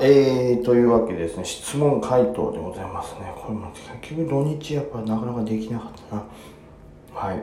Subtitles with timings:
[0.00, 3.32] えー、というわけでですね、質問回答でございますね。
[3.36, 6.24] これも結局土日やっぱなかなかできなかったな。
[7.14, 7.42] はい。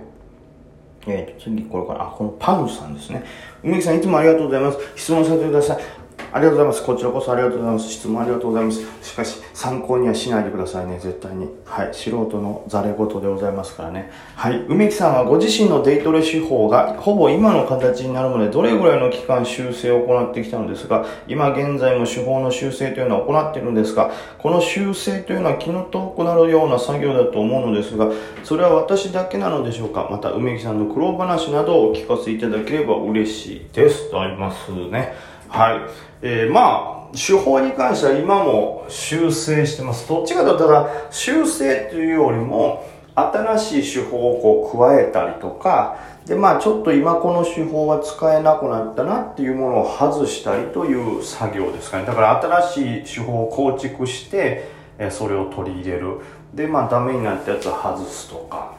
[1.08, 3.24] えーと、次これから、あ、このパヌさんですね。
[3.64, 4.78] 梅木さんいつもありがとうございます。
[4.96, 6.05] 質問させてください。
[6.36, 6.84] ありがとうございます。
[6.84, 7.90] こちらこそありがとうございます。
[7.90, 8.82] 質問ありがとうございます。
[9.02, 11.48] しかし、参考にはしないでくださいね、絶対に。
[11.64, 11.94] はい。
[11.94, 14.12] 素人のザレ言でございますからね。
[14.36, 14.66] はい。
[14.68, 28.12] 梅木さんはご自身のデイトレ手法がほぼ今の形になるまでどれぐらいの期間修正を行ってきたのですが、今現在も手法の修正というのは行っているんですが、この修正というのは気の遠くなるような作業だと思うのですが、
[28.44, 30.10] それは私だけなのでしょうか？
[30.12, 34.12] また、梅木さんの苦労話などをお聞かせいただければ嬉しいです。
[34.12, 35.14] とありますね。
[35.56, 35.80] はい。
[36.22, 40.06] えー、まあ、手法に関しては今も修正してます。
[40.06, 45.96] どっちかというと、ただ、修正というよりも、新しい手法をこう加えたりとか、
[46.26, 52.06] で、まあちょっと今この手法は使えなくなったなっていうものを外したりという作業ですかね。
[52.06, 54.70] だから新しい手法を構築して、
[55.10, 56.18] それを取り入れる。
[56.54, 58.74] で、まあダメになったやつは外すとか、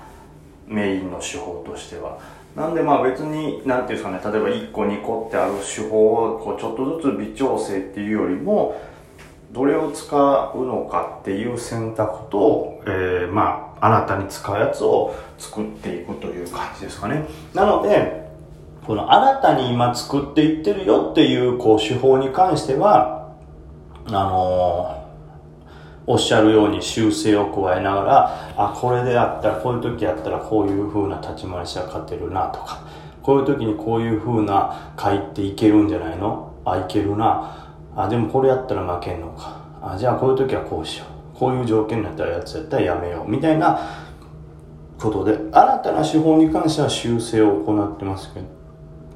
[0.67, 2.19] メインの手法としては。
[2.55, 8.81] なんでまあ別に、なんていうんですかね、例えば1個2個ってある手法をこうちょっとずつ微調整っていうよりも、
[9.53, 17.27] どれを使うのかっていう選択と、えー、まあ、新たに使うやつを作っていくという感じですかね。
[17.55, 18.27] なので、
[18.87, 23.33] この新たに今作っていってるよっていうこう手法に関しては、
[24.07, 25.06] あのー
[26.07, 32.87] おっしゃるように修正を加えながら、あ、これであったら、こういう時やったらこういう風な立ち回りしたら勝てるなとか、
[33.23, 36.53] こういう時にこういう風な回っていけるんじゃないの？
[36.65, 37.73] あ、いけるな。
[37.97, 39.61] あ、でもこれやったら負けんのか。
[39.83, 41.39] あ、じゃあこういう時はこうしよう。
[41.39, 43.31] こういう条件になったらやつやったらやめよう。
[43.31, 43.79] みたいな
[44.99, 48.47] ことで、新たな手法に関しては修正を行ってますけど、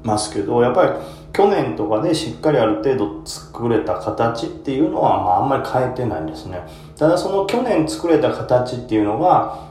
[0.03, 0.91] ますけど、やっぱり
[1.33, 6.61] 去年とかでしっかりある程度作れた形っていうのは、まああんまり変えてないんですね。
[6.97, 9.69] ただその去年作れた形っていうのが、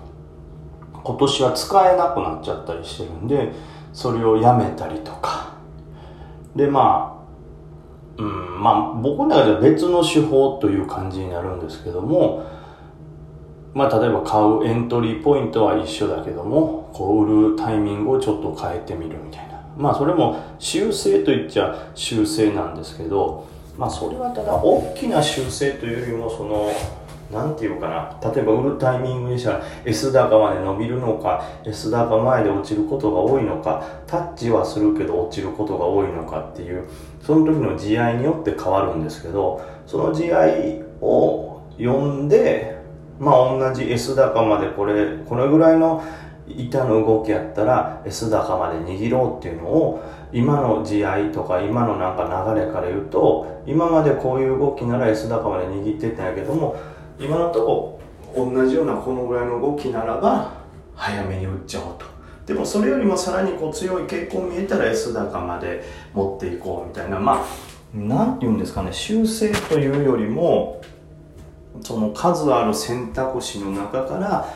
[1.02, 3.52] 今年は使えなくなっちゃったりしてるんで、
[3.92, 5.54] それをやめたりとか。
[6.54, 7.16] で、ま
[8.18, 12.44] あ、うん、まあ僕の中では別の手法という感じになるんですけども、
[13.72, 19.49] まあ例えば買うエントリーポイントは一緒だけども、こう売るタイミングをちょっと変えてみるみたいな。
[19.80, 23.46] まあそれも修正と言っちゃ修正なんですけど、
[23.78, 26.70] まあそれはただ大きな修正というよりもその、
[27.32, 36.88] なんていうかな、例えば売るタイミングにしたら S 高まで伸びるのか、S 高前で落ちることが多いのか、タッチはするけど落ちることが多いのかっていう、
[37.22, 42.78] その時の地合いによって変わるんですけど、その地合いを読んで、
[43.18, 46.02] まあ同じ S 高までこれ、これぐらいの
[46.58, 50.02] 板の動きやったら S 高まで握ろうっていうのを
[50.32, 52.24] 今の地合いとか今のなんか
[52.54, 56.76] 流れから言うと今までこういう動きなら S 高まで握ってたんやけども
[57.18, 58.00] 今のとこ
[58.34, 60.52] 同じようなこのぐらいの動きならば
[60.94, 62.06] 早めに打っちゃおうと。
[62.46, 67.18] でもそれよりもさらにこう強い傾向見えたら S 高まで持っていこうみたいな。
[67.18, 67.44] まあ
[67.94, 70.80] 何て言うんですかね修正というよりも
[71.82, 74.48] その数ある選択肢の中から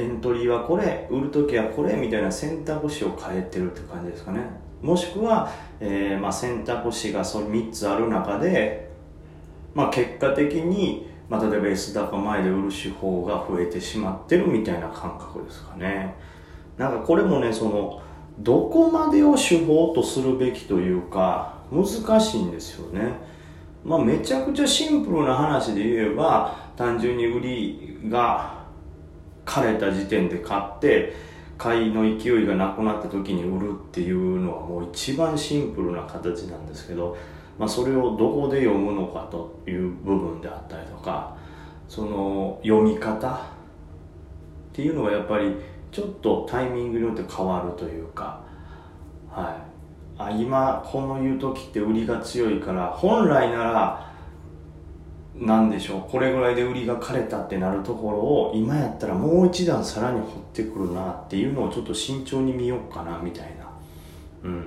[0.00, 4.40] エントリーはこれ売る時はこれみたいな選択肢を変えてるって感じですかね。
[4.82, 8.90] もしくは、えー、まあ、選択肢がその3つある中で、
[9.74, 16.14] まあ、結果的に、まあ、例えば S 高前で売る手法が増えてしまってるみたいな感覚ですかね。
[16.78, 18.02] なんかこれもねその
[18.38, 23.12] どこまでを手法とするべきというか難しいんですよね。
[23.84, 28.59] まあめちゃくちゃシンプルな話で言えば単純に売りが
[29.50, 31.12] 枯れた時点で買って
[31.58, 37.16] 買いの勢いがなくなった時に売るっていうのはもう一番シンプルな形なんですけど、
[37.58, 41.36] まあ、それをどこで読むのかという部分であったりとか
[41.88, 43.38] その読み方っ
[44.72, 45.56] ていうのがやっぱり
[45.90, 48.40] ちょっとタイミングによって変わるというか、
[49.28, 49.58] は
[50.18, 54.09] い、あ今この言う時って売りが強いから本来なら
[55.40, 56.10] なんでしょう。
[56.10, 63.66] これぐらいで売りが枯れたってなるところを今やったらもう一段さらに掘ってくるなっていうのをちょっと慎重に見ようかなみたいな。
[64.44, 64.60] うん。
[64.60, 64.64] っ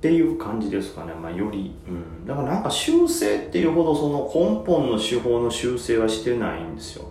[0.00, 1.12] ていう感じですかね。
[1.12, 1.74] まあより。
[1.86, 2.26] うん。
[2.26, 7.04] だからなんか修正っていうほどその根本の手法の修正はしてないんですよ。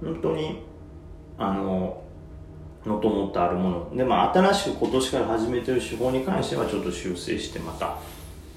[0.00, 0.62] 本当に
[1.36, 2.00] あの
[2.86, 3.96] のともとあるもの。
[3.96, 7.98] でまあ新しく今年から始めてる手法に関してはちょっと修正してまた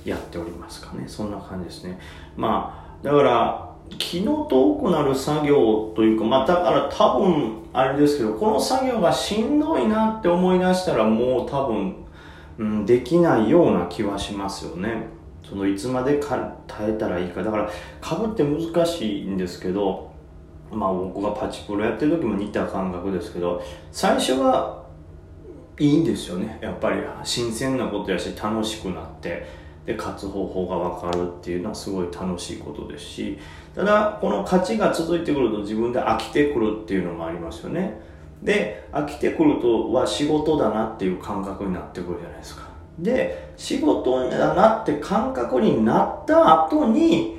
[0.05, 1.05] やっておりますかね。
[1.07, 1.99] そんな感じですね。
[2.35, 11.95] まあだから気の遠くなる作業というか、まあだから多分あれですけど、この作業がしんどいなって思い出したらもう多分、
[12.57, 15.17] うん、できないような気はしますよね。
[15.47, 17.69] そのいつまでか耐えたらいいかだから
[18.01, 20.11] 株って難しいんですけど
[20.71, 24.83] まあ僕がパチプロやってる時も似た感覚ですけど最初は
[25.79, 29.45] いいんですよねやっぱり新鮮なことやし楽しくなって
[29.87, 33.39] で勝つ方法が分かるっていうのはすごい楽しいことですし
[33.73, 38.01] ただこの勝ちが続いてくると自分で飽きてくるっていうのもありますよね。
[38.43, 42.67] で飽きてくるとは仕事だなっていう感覚になってくるじゃないですか。
[42.99, 47.37] で仕事だなって感覚になった後に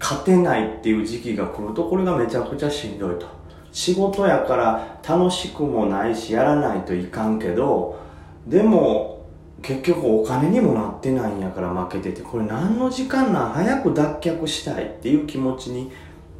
[0.00, 3.26] 勝てないっていう時期が来るとこれがめちゃくちゃしんどいと。
[3.70, 8.00] 仕事やから楽しくもないしやらないといかんけど
[8.46, 9.17] でも
[9.62, 13.52] 結局お金にもなってないんやから負けててこれ何の時間なん？
[13.52, 15.90] 早く脱却したいっていう気持ちに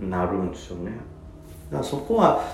[0.01, 0.93] なるんですよね。
[1.71, 2.45] だからそこは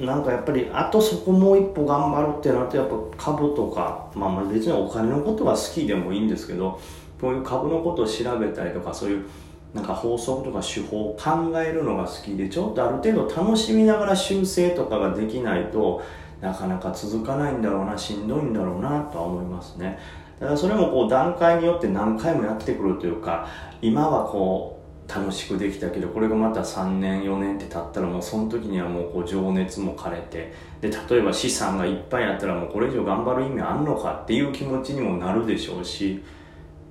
[0.00, 2.94] なんかやっぱりあとそこもう一歩頑張るってなるとやっぱ
[3.32, 6.80] 株とか、まあ、まあ別にお金のことは好きでもいいんですけど
[7.20, 9.26] こういう株のことを調べたりとかそういう
[9.74, 16.02] なんか法則とか手法を考えるのが好きでちょっとある程度楽しみながら修正とかができないと
[16.44, 19.98] なかなか続かないんだろうなしんどいんだろうなとは思いますね。
[20.38, 23.48] だからそれもこう段階によって何回もやってくるというか
[23.80, 30.52] 今はこう楽しくできたけどこれがまた3年4年って経ったらもうその時にはもうこう情熱も枯れて
[30.82, 36.22] で例えば資産がいっぱいあったらもうこれ以上頑張る意味あんのかっていう気持ちにもなるでしょうし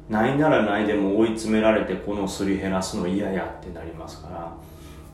[0.09, 4.53] ないならないでも追い詰められてこのすり減らすの嫌やってなりますから。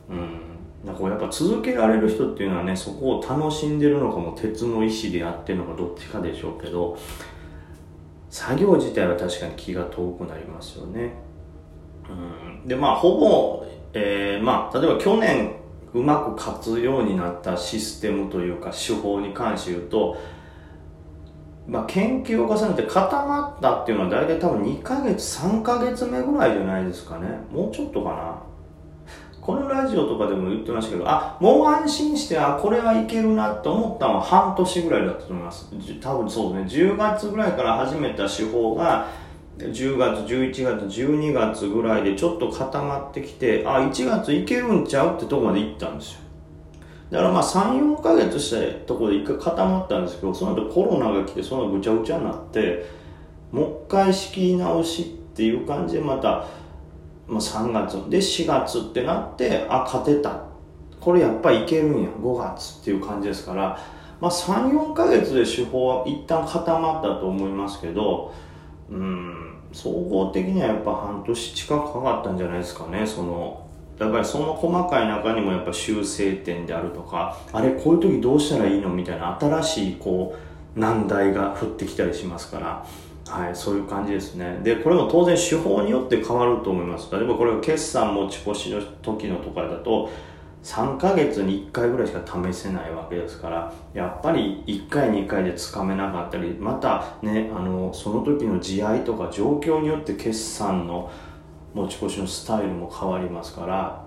[0.08, 0.59] うん。
[0.84, 6.98] だからやっぱ続けられる人っていうのはねそこを楽しんでるのかも鉄の意志でやってるのかどっちかでしょうけど
[8.30, 11.14] 作業自体は確かに気が遠くなりますよね。
[12.08, 12.68] うん。
[12.68, 15.56] でまあほぼ、えー、まあ例えば去年
[15.92, 20.16] うまく勝つようになったシステムというか手法に関して言うと
[21.70, 27.28] まあ、研究を重ねて固まったっていうのは大体多分2ヶ月3ヶ月目ぐらいじゃないですかね。
[27.48, 28.49] もうちょっとかな。
[29.50, 35.68] このラジオとかでも言ってましたけどあもう安心してあこれはいけるなと思ったのは半年ぐらいだったと思います。
[36.00, 36.84] 多分そうですね。
[36.92, 39.08] 10月ぐらいから始めた手法が
[39.58, 46.20] 10月11月12月ぐらいでちょっと固まってきてあ1月いけるんちゃうってとこまで行ったんですよ。
[47.10, 52.86] だからまあ3、4ヶ月したところで一回固まったんですけど、その後コロナが来て、そのぐちゃぐちゃになって、
[53.50, 56.46] もう一回仕切り直しっていう感じでまた、
[57.30, 60.42] まあ、3月で4月ってなって、あ、勝てた。
[61.00, 63.78] これやっぱいけるんや、5月っていう感じですから、
[64.20, 68.34] まあ3、4ヶ月で手法は一旦固まったと思いますけど、
[68.90, 73.66] うん、総合的にはやっぱ半年近くかかったんじゃないですかね、その、
[73.96, 80.34] だからその細かい中にもやっぱ修正点であるとかあれこういう時どうしたらいいのみたいな新しいこ
[80.74, 82.86] う難題が降ってきたりしますから。
[83.30, 84.58] はい、そういう感じですね。
[84.62, 87.14] で、これも当然手法によって変わると思います。
[87.14, 90.10] 例えばこれが決算持ち越しの時のとかだと、
[90.62, 101.10] 3ヶ月に1回ぐらいしか試せないわけですから、やっぱり1回2回でつかめなかったり、またね、あの、その時の地合とか状況によって決算の
[101.74, 104.04] 持ち越しのスタイルも変わりますから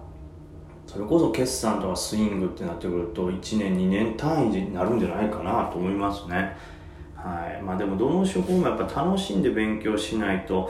[0.85, 6.55] それこそ決算とかスイングってなってくると1年2年単位になるんじゃないかなと思いますね
[7.23, 7.61] はい。
[7.61, 10.69] まあでもどの手法もやっぱ楽しんで勉強しないと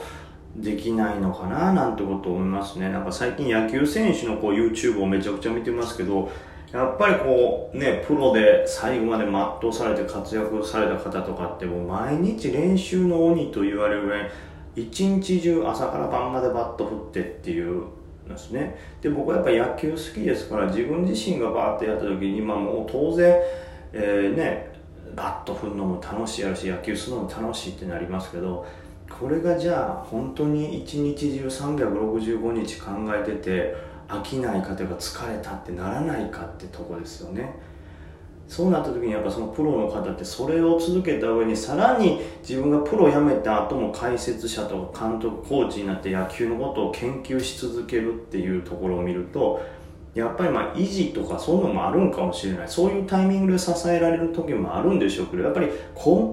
[0.56, 2.90] できないのかななんてことを思いますね。
[2.90, 6.30] なんか最近野球選手のこう YouTube をめちゃくちゃ見てますけど
[6.72, 14.30] やっぱりこうねプロで最後まで全うされて活躍された方とかってもう毎日練習の鬼と言われるぐらい
[14.76, 17.84] 一日中朝から晩までバット振ってっていう
[18.28, 18.76] ですね。
[19.02, 23.36] で僕はやっぱ野球好きですから自分自身がバーってやった時にまあもう当然、
[23.92, 24.73] えー、ね
[25.14, 28.66] バット振るのも楽しいやるし野球するのも楽しいってなりますけど
[29.08, 33.76] これがじゃあ本当に一日中365日考えてて
[34.08, 37.54] 飽きないかというか疲れたってならないかってとこですよね。
[38.46, 49.62] そうなった時にやっぱそのプロの方ってそれを続けた上にさらに自分がプロ辞めた後も解説者とか監督コーチになって野球のことを研究し続けるっていうところを見ると
[50.14, 55.72] やっぱりまあ維持とかそういうのもあるんかもしれないそういうタイミングで支えられる時もあるんでしょうけどやっぱり根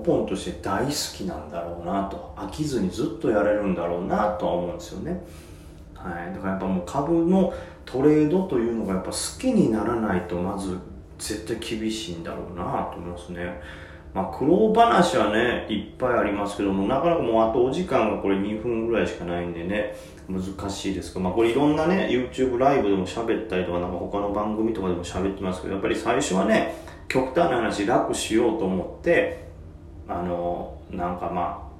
[0.05, 5.23] 本として大好きなんだろうなと飽きずにずっとやれるんだろうなとは思うんですよね。
[5.95, 7.53] はい、だからやっぱもう株の
[7.85, 10.77] トレードというのがやっぱ好きにならないとまず
[11.17, 13.61] 絶対厳しいんだろうなと思いますね。
[14.13, 19.95] まあ、苦労話はね、いっぱいありますけども、なかなかもうあとお時間がこれ2分ぐらいしかないんでね、
[20.31, 26.75] 難しいですけど、まあ、これいろんなね、YouTube ライブでも喋ったりとか、なんか他の番組とかでも喋ってますけど、やっぱり最初はね、
[27.07, 29.45] 極端な話楽しようと思って、
[30.07, 31.71] あの、なんかまあ、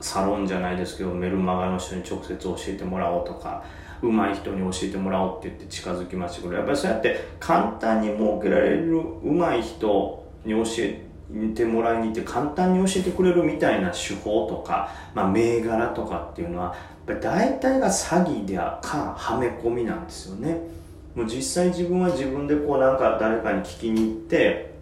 [0.00, 3.64] サロンじゃないですけどメルマガの人に直接教えてもらおうとか
[4.00, 11.07] 上手い人に教えてもらおうって言って近づきましたけどやっぱりそうやって簡単に設けられる上手い人に教え
[11.54, 16.74] てもらいに行って簡単に教えてくれるみたいな手法とか、まあ、銘柄とかっていうのは
[17.06, 20.58] やっぱ大体が詐欺でかはめ込みなんですよね。
[21.14, 24.72] もう実際自分は自分でこうなんか誰かに聞きに行って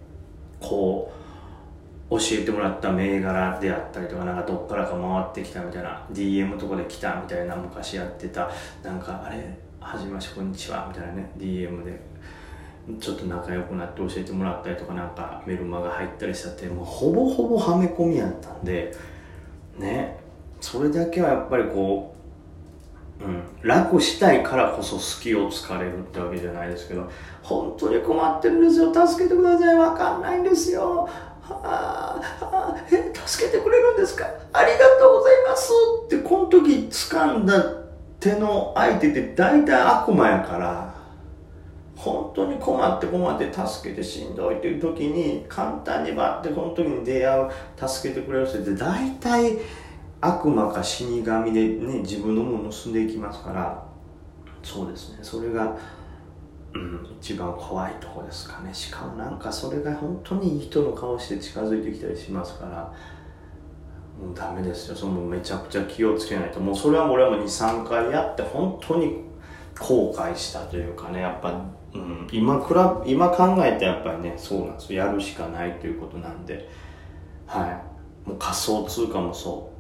[0.60, 1.16] こう
[2.10, 8.50] 教えてもらった銘柄であったりとかなんかどっからか回ってきたみたいな DM とかで来たみたいな昔やってた
[8.82, 12.00] なんかあれはじめましてこんにちはみたいなね DM で
[13.00, 18.94] ちょっと仲良くなって教えてもらったりとかなんかメルマが入ったりしたってもうほぼほぼはめ込みやったんで
[19.76, 20.18] ね
[20.60, 22.14] それだけはやっぱりこ
[23.20, 27.10] う、うん、楽したいからこそ隙を突かれるってわけじゃないですけど
[27.42, 29.06] 本当に困ってるんですよ。
[29.06, 29.74] 助けてください。
[29.74, 31.08] わかんないんですよ。
[31.48, 34.26] ああえ助けてくれるんですか？
[34.52, 35.72] ありがとうございます。
[36.06, 37.64] ってこの時掴んだ
[38.18, 40.95] 手の相手って大体悪魔やから
[42.06, 47.50] 本当に困って困って助けてしんどいっていう時に簡単にバッてこの時に出会う
[47.88, 49.58] 助けてくれる人って大体
[50.20, 53.84] 悪魔か死神でね自分のものを盗んでいきますから
[54.62, 55.18] そうですね。
[55.22, 55.76] それが
[56.74, 58.72] うん、一番怖いとこですかね。
[58.74, 62.92] しかもなんかそれが本当にいい人の顔して近づいてきたりしますから
[64.20, 64.96] もうダメですよ。
[64.96, 66.60] そのめちゃくちゃ気をつけないと。
[66.60, 69.24] もうそれは俺はもう23回やって本当に
[69.78, 71.20] 後悔したというかね。
[71.20, 71.62] やっぱ、
[72.32, 75.04] 今くら今考えてやっぱりねそうなんですよ。
[75.04, 76.68] やるしかないということなんで。
[77.46, 77.82] は
[78.24, 78.28] い。
[78.28, 79.70] もう仮想通貨もそ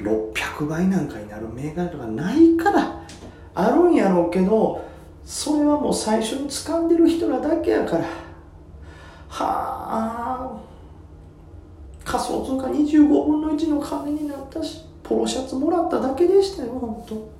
[0.00, 0.02] う。
[0.02, 3.02] 600倍なんかになる銘柄とかないから
[3.54, 4.84] あるんやろうけど
[5.24, 8.04] それはもう最初に掴んでる人らだけやから。
[8.04, 8.08] は
[9.38, 10.60] あ。
[12.04, 17.35] 仮想通貨25分の1の金になったしポロシャツもらっただけでしたよ本当。